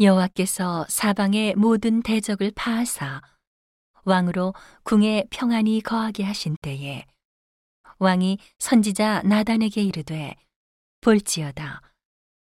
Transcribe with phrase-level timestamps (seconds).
[0.00, 3.22] 여호와께서 사방의 모든 대적을 파하사
[4.04, 4.52] 왕으로
[4.82, 7.06] 궁에 평안히 거하게 하신 때에
[7.98, 10.34] 왕이 선지자 나단에게 이르되
[11.00, 11.80] 볼지어다.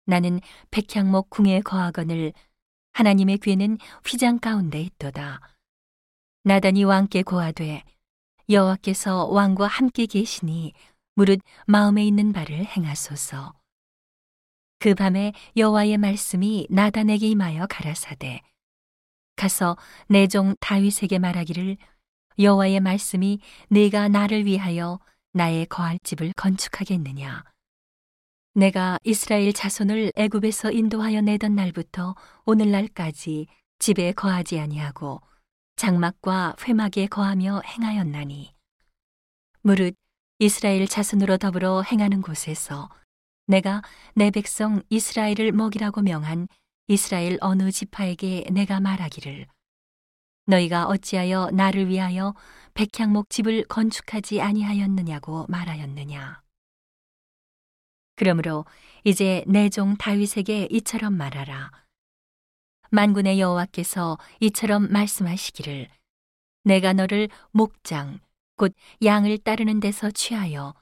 [0.07, 2.33] 나는 백향목 궁에 거하거늘
[2.95, 5.41] 하나님의 괴는 휘장 가운데 있도다.
[6.45, 7.85] 나단이 왕께 고하되
[8.49, 10.73] 여호와께서 왕과 함께 계시니
[11.15, 13.53] 무릇 마음에 있는 바를 행하소서
[14.83, 18.41] 그 밤에 여호와의 말씀이 나단에게 임하여 가라사대.
[19.37, 19.77] 가서
[20.09, 21.77] 내 종 다윗에게 말하기를
[22.41, 24.99] 여호와의 말씀이 내가 나를 위하여
[25.35, 27.45] 나의 거할 집을 건축하겠느냐?
[28.55, 33.47] 내가 이스라엘 자손을 애굽에서 인도하여 내던 날부터 오늘날까지
[33.79, 35.21] 집에 거하지 아니하고
[35.77, 38.53] 장막과 회막에 거하며 행하였나니.
[39.61, 39.95] 무릇
[40.41, 42.91] 이스라엘 자손으로 더불어 행하는 곳에서
[43.53, 43.83] 내가
[44.15, 46.49] 내 백성 이스라엘을 먹이라고 명한
[46.89, 49.47] 이스라엘 어느 지파에게 내가 말하기를.
[50.47, 52.35] 너희가 어찌하여 나를 위하여
[52.73, 56.41] 백향목 집을 건축하지 아니하였느냐고 말하였느냐?
[58.17, 58.65] 그러므로
[59.05, 61.71] 이제 내 종 다윗에게 이처럼 말하라.
[62.91, 65.89] 만군의 여호와께서 이처럼 말씀하시기를
[66.65, 68.19] 내가 너를 목장
[68.57, 70.73] 곧 양을 따르는 데서 취하여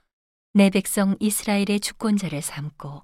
[0.53, 3.03] 내 백성 이스라엘의 주권자를 삼고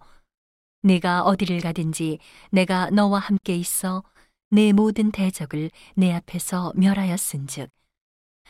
[0.83, 2.19] 네가 어디를 가든지
[2.51, 4.03] 내가 너와 함께 있어
[4.51, 7.71] 내 모든 대적을 내 앞에서 멸하였은즉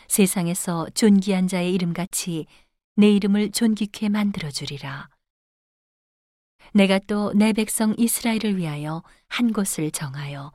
[0.09, 2.47] 세상에서 존귀한 자의 이름같이
[2.97, 5.09] 내 이름을 존귀케 만들어 주리라.
[6.73, 10.53] 내가 또 내 백성 이스라엘을 위하여 한 곳을 정하여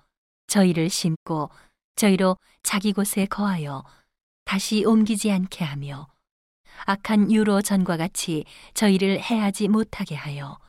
[0.47, 1.49] 저희를 심고
[1.95, 3.83] 저희로 자기 곳에 거하여
[4.45, 6.07] 다시 옮기지 않게 하며
[6.85, 10.59] 악한 유로 전과 같이 저희를 해하지 못하게 하여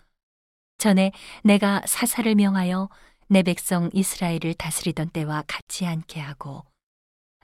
[0.78, 1.12] 전에
[1.44, 2.88] 내가 사사를 명하여
[3.28, 6.64] 내 백성 이스라엘을 다스리던 때와 같지 않게 하고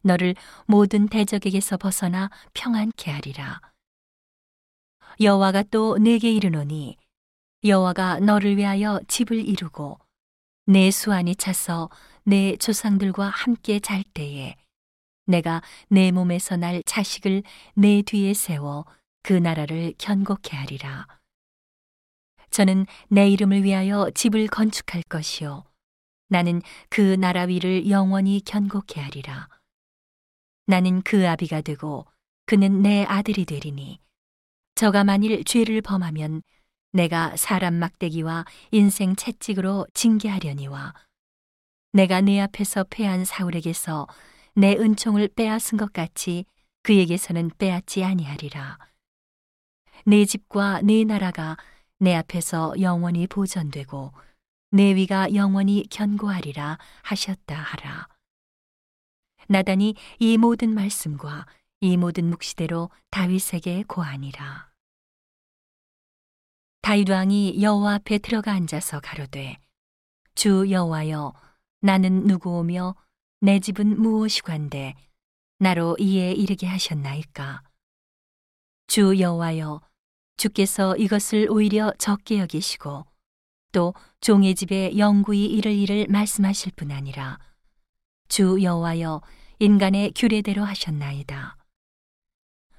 [0.02, 0.34] 너를
[0.66, 3.60] 모든 대적에게서 벗어나 평안케 하리라.
[5.20, 6.96] 여호와가 또 내게 이르노니
[7.64, 9.98] 여호와가 너를 위하여 집을 이루고
[10.66, 11.90] 내 수완이 차서
[12.24, 14.54] 내 조상들과 함께 잘 때에
[15.28, 17.42] 내가 내 몸에서 날 자식을
[17.74, 18.86] 내 뒤에 세워
[19.22, 21.06] 그 나라를 견고케 하리라.
[22.50, 25.64] 저는 내 이름을 위하여 집을 건축할 것이요.
[26.28, 29.48] 나는 그 나라 위를 영원히 견고케 하리라.
[30.66, 32.06] 나는 그 아비가 되고
[32.46, 34.00] 그는 내 아들이 되리니
[34.76, 36.42] 저가 만일 죄를 범하면
[36.92, 40.94] 내가 사람 막대기와 인생 채찍으로 징계하려니와
[41.92, 44.06] 내가 내 앞에서 패한 사울에게서
[44.58, 46.44] 내 은총을 빼앗은 것 같이
[46.82, 48.76] 그에게서는 빼앗지 아니하리라.
[50.04, 51.56] 내 집과 내 나라가
[52.00, 54.12] 내 앞에서 영원히 보존되고
[54.72, 58.08] 내 위가 영원히 견고하리라 하셨다 하라.
[59.46, 61.46] 나단이 이 모든 말씀과
[61.80, 64.72] 이 모든 묵시대로 다윗에게 고하니라.
[66.82, 69.58] 다윗 왕이 여호와 앞에 들어가 앉아서 가로되
[70.34, 71.32] 주 여호와여
[71.80, 72.96] 나는 누구오며
[73.40, 74.94] 내 집은 무엇이관데
[75.60, 77.62] 나로 이에 이르게 하셨나이까?
[78.88, 79.80] 주 여호와여
[80.36, 83.06] 주께서 이것을 오히려 적게 여기시고
[83.70, 87.38] 또 종의 집에 영구히 이를 일을 말씀하실 뿐 아니라
[88.28, 89.20] 주 여호와여
[89.60, 91.56] 인간의 규례대로 하셨나이다.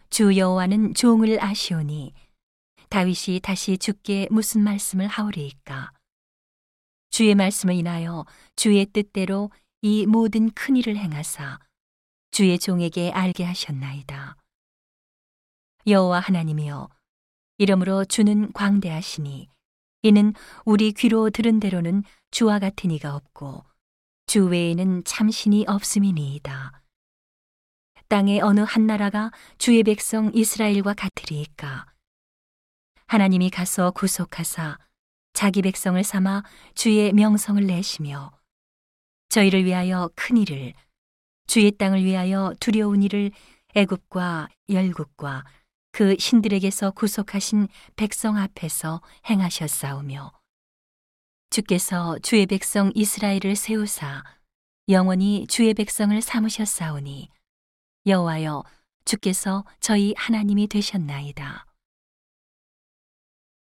[0.09, 2.13] 주 여호와는 종을 아시오니
[2.89, 5.93] 다윗이 다시 주께 무슨 말씀을 하오리이까?
[7.11, 11.57] 주의 말씀을 인하여 주의 뜻대로 이 모든 큰 일을 행하사
[12.31, 14.35] 주의 종에게 알게 하셨나이다.
[15.87, 16.89] 여호와 하나님이여
[17.57, 19.47] 이러므로 주는 광대하시니
[20.01, 20.33] 이는
[20.65, 23.63] 우리 귀로 들은 대로는 주와 같은 이가 없고
[24.27, 26.81] 주 외에는 참신이 없음이니이다.
[28.09, 31.85] 땅의 어느 한 나라가 주의 백성 이스라엘과 같으리이까
[33.07, 34.77] 하나님이 가서 구속하사
[35.33, 36.43] 자기 백성을 삼아
[36.75, 38.38] 주의 명성을 내시며
[39.29, 40.73] 저희를 위하여 큰 일을
[41.47, 43.31] 주의 땅을 위하여 두려운 일을
[43.75, 45.45] 애굽과 열국과
[45.91, 50.31] 그 신들에게서 구속하신 백성 앞에서 행하셨사오며
[51.49, 54.23] 주께서 주의 백성 이스라엘을 세우사
[54.89, 57.29] 영원히 주의 백성을 삼으셨사오니
[58.05, 58.63] 여호와여
[59.05, 61.65] 주께서 저희 하나님이 되셨나이다.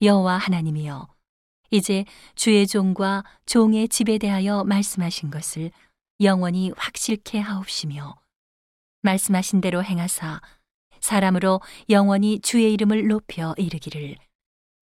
[0.03, 1.09] 여호와 하나님이여
[1.71, 2.05] 이제
[2.35, 5.71] 주의 종과 종의 집에 대하여 말씀하신 것을
[6.21, 8.19] 영원히 확실케 하옵시며
[9.03, 10.41] 말씀하신 대로 행하사
[11.01, 11.61] 사람으로
[11.91, 14.17] 영원히 주의 이름을 높여 이르기를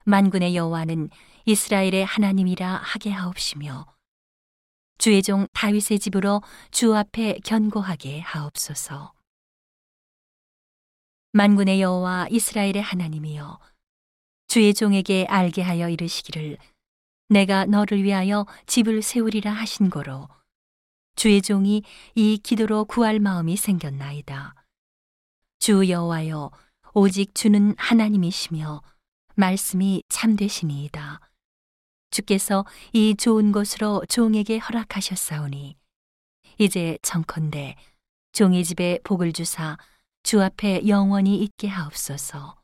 [0.05, 1.09] 만군의 여호와는
[1.45, 3.85] 이스라엘의 하나님이라 하게 하옵시며
[4.97, 6.41] 주의 종 다윗의 집으로
[6.71, 9.13] 주 앞에 견고하게 하옵소서.
[11.33, 13.59] 만군의 여호와 이스라엘의 하나님이여
[14.47, 16.57] 주의 종에게 알게 하여 이르시기를
[17.29, 20.29] 내가 너를 위하여 집을 세우리라 하신 거로
[21.15, 21.83] 주의 종이
[22.15, 24.53] 이 기도로 구할 마음이 생겼나이다.
[25.59, 26.51] 주 여호와여
[26.93, 28.81] 오직 주는 하나님이시며
[29.35, 31.19] 말씀이 참되시니이다.
[32.11, 35.75] 주께서 이 좋은 곳으로 종에게 허락하셨사오니
[36.59, 37.75] 이제 정컨대
[38.31, 39.77] 종의 집에 복을 주사
[40.23, 42.61] 주 앞에 영원히 있게 하옵소서.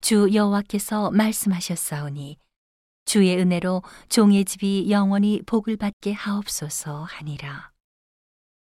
[0.00, 2.38] 주 여호와께서 말씀하셨사오니
[3.04, 7.73] 주의 은혜로 종의 집이 영원히 복을 받게 하옵소서 하니라.